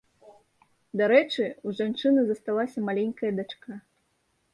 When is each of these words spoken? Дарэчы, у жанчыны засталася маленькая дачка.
Дарэчы, 1.01 1.43
у 1.67 1.73
жанчыны 1.79 2.21
засталася 2.29 2.85
маленькая 2.87 3.31
дачка. 3.41 3.77